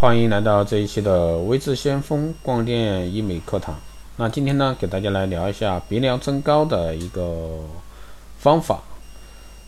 [0.00, 3.78] 欢迎来到这一期的微智先锋光电医美课堂。
[4.16, 7.58] 那今天呢，给大家来聊一下鼻梁增高的一个
[8.38, 8.80] 方法。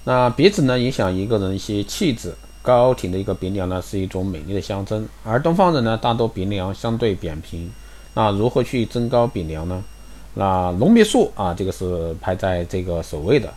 [0.04, 5.06] 那鼻子呢，影响一个人一些气质，高挺的一个鼻梁呢，是一种美丽的象征。
[5.22, 7.70] 而东方人呢，大多鼻梁相对扁平。
[8.14, 9.84] 那如何去增高鼻梁呢？
[10.32, 13.52] 那隆鼻术啊，这个是排在这个首位的。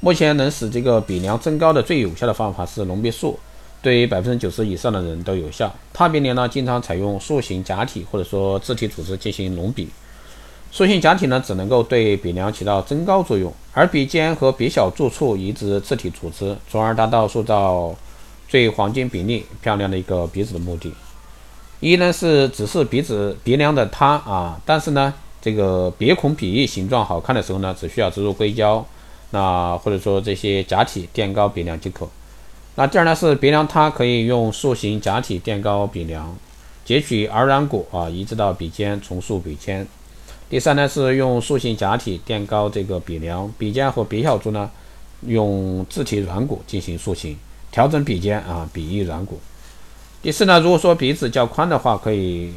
[0.00, 3.38] 目前能使这个鼻梁增高的最有效的方法是隆鼻术，
[3.86, 5.72] 对于百分之九十以上的人都有效。
[5.92, 9.88] 塌鼻梁呢，经常采用塑形假体或者说自体组织进行隆鼻。
[10.72, 17.94] 塑形假体呢，只能够对鼻梁起到增高作用，而鼻尖和鼻小柱处移植自体组织，从而达到塑造
[18.48, 20.92] 最黄金比例、漂亮的一个鼻子的目的。
[21.78, 25.14] 一呢是只是鼻子鼻梁的塌啊，但是呢。
[25.40, 28.84] 这个鼻孔鼻翼形状好看的时候呢，只需要植入硅胶，
[29.30, 32.08] 那或者说这些假体垫高鼻梁即可。
[32.76, 36.36] 那第二呢是鼻梁塌，可以用塑形假体垫高鼻梁，
[36.84, 39.86] 截取耳软骨啊移植到鼻尖，重塑鼻尖。
[40.48, 44.70] 第三呢是用塑形假体垫高这个鼻梁，鼻尖和鼻小柱呢
[45.22, 47.36] 用自体软骨进行塑形，
[47.72, 49.40] 调整鼻尖啊鼻翼软骨。
[50.22, 52.52] 第四呢，如果说鼻子较宽的话，可以。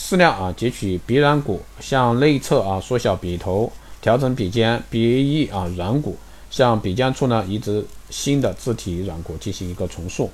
[0.00, 6.16] 适量啊，截取鼻软骨向内侧啊缩小鼻头，调整鼻尖、鼻翼啊软骨，
[6.50, 10.30] 向鼻尖处呢移植新的自体软骨进行一个重塑，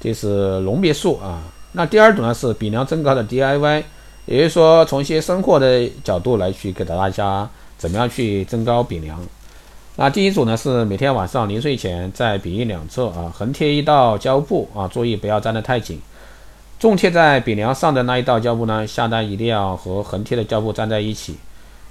[0.00, 1.42] 这是隆鼻术啊。
[1.72, 3.82] 那第二种呢是鼻梁增高的 DIY，
[4.24, 9.20] 也就是说从一些生活的角度来去给到大家怎么样去增高鼻梁。
[9.96, 16.00] 那第一组呢是每天晚上临睡前在鼻翼两侧啊横贴一道胶布啊，注意不要粘得太紧。
[16.78, 21.36] 重贴在鼻梁上的那一道胶布呢，下单一定要和横贴的胶布粘在一起，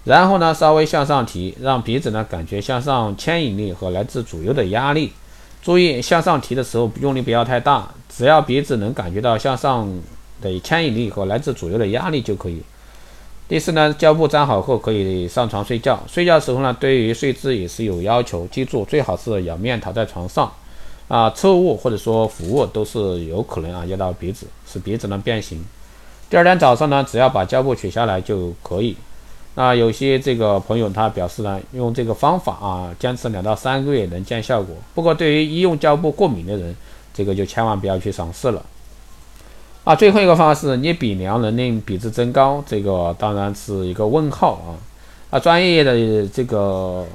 [0.05, 5.11] 然后呢稍微向上提，让鼻子呢感觉向上牵引力和来自左右的压力。
[5.61, 9.91] 注意向上提的时候用力不要太大，只要鼻子能感觉到向上
[10.41, 12.61] 的牵引力和来自左右的压力就可以。
[13.47, 15.99] 第四呢，胶布粘好后可以上床睡觉。
[16.07, 20.51] 睡觉时候呢，对于睡姿也是有要求，记住最好是仰面躺在床上。
[21.07, 25.63] 啊，侧卧或者说俯卧都是有可能啊压到鼻子，使鼻子呢变形。
[26.29, 28.95] 第二天早上呢，只要把胶布取下来就可以。
[29.55, 34.75] 那有些这个朋友他表示呢，用这个方法啊，坚持两到三个月能见效果。
[34.93, 36.75] 不过对于医用胶布过敏的人，
[37.13, 38.61] 这个就千万不要去尝试了。
[39.85, 44.75] 啊，最后一个方法是捏鼻梁能令鼻子增高，这个当然是一个问号啊。
[45.29, 47.05] 啊，专业的这个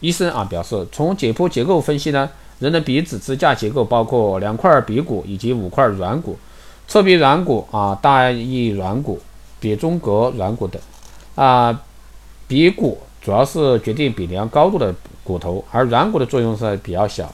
[0.00, 2.28] 医生啊表示，从解剖结构分析呢。
[2.58, 6.38] 人的鼻子支架结构包括两块鼻骨以及五块软骨，
[6.86, 9.18] 侧鼻软骨啊、大翼软骨、
[9.58, 10.80] 鼻中隔软骨等。
[11.34, 11.80] 啊，
[12.46, 14.94] 鼻骨主要是决定鼻梁高度的
[15.24, 17.32] 骨头，而软骨的作用是比较小。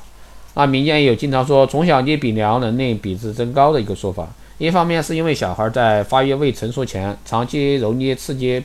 [0.54, 4.28] 啊，民间也有经常说从小捏鼻梁能令鼻子增高的一个说法。
[4.58, 8.62] 一方面是因为小孩在发育未成熟前长期揉捏刺激，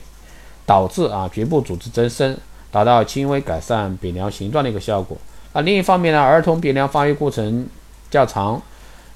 [0.66, 2.36] 导致啊局部组织增生，
[2.72, 5.16] 达到轻微改善鼻梁形状的一个效果。
[5.52, 7.66] 啊，另一方面呢，儿童鼻梁发育过程
[8.10, 8.60] 较长，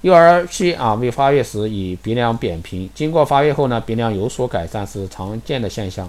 [0.03, 6.09] 幼儿期啊未发育时以鼻梁扁平，经过发育后呢，鼻梁有所改善是常见的现象。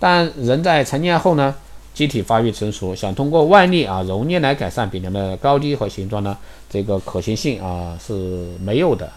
[0.00, 1.54] 但人在成年后呢，
[1.94, 6.36] 机体发育成熟，想通过外力啊揉捏来改善鼻梁的高低和形状呢，
[6.68, 9.08] 这个可行性啊是没有的。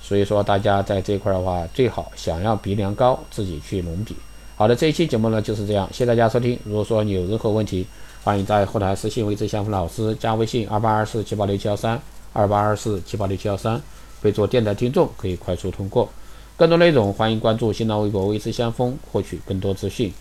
[0.00, 4.16] 所以说，大家在这块的话，最好想要鼻梁高，自己去隆鼻。
[4.56, 6.58] 好的，这一期节目呢就是这样，谢谢大家收听。
[6.64, 7.86] 如果说你有任何问题，
[8.24, 12.00] 欢迎在后台私信为志相锋老师，加微信二八二四七八六七幺三
[12.32, 13.80] 二八二四七八六七幺三，
[14.20, 16.08] 备注电台听众可以快速通过。
[16.56, 20.12] 更多内容欢迎关注新浪微博为志相锋，获取更多资讯。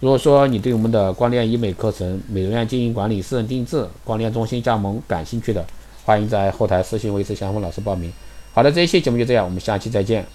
[0.00, 5.64] 如果说你对我们的光电医美课程、美容院经营管理、私人定制、光电中心加盟感兴趣的，
[6.04, 8.12] 欢迎在后台私信为志相锋老师报名。
[8.52, 10.26] 好的，这一期节目就这样，我们下期再见。